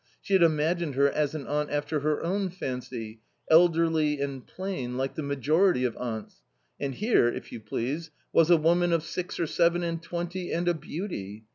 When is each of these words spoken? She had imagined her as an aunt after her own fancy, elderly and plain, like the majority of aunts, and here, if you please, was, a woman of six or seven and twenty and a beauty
She 0.19 0.33
had 0.33 0.41
imagined 0.41 0.95
her 0.95 1.11
as 1.11 1.35
an 1.35 1.45
aunt 1.45 1.69
after 1.69 1.99
her 1.99 2.23
own 2.23 2.49
fancy, 2.49 3.21
elderly 3.51 4.19
and 4.19 4.43
plain, 4.47 4.97
like 4.97 5.13
the 5.13 5.21
majority 5.21 5.83
of 5.83 5.95
aunts, 5.97 6.41
and 6.79 6.95
here, 6.95 7.27
if 7.27 7.51
you 7.51 7.59
please, 7.59 8.09
was, 8.33 8.49
a 8.49 8.57
woman 8.57 8.93
of 8.93 9.03
six 9.03 9.39
or 9.39 9.45
seven 9.45 9.83
and 9.83 10.01
twenty 10.01 10.51
and 10.51 10.67
a 10.67 10.73
beauty 10.73 11.45